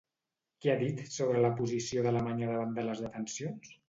Què 0.63 0.69
ha 0.71 0.77
dit 0.83 1.03
sobre 1.15 1.43
la 1.45 1.51
posició 1.59 2.05
d'Alemanya 2.07 2.47
davant 2.53 2.73
de 2.79 2.87
les 2.89 3.05
detencions? 3.05 3.71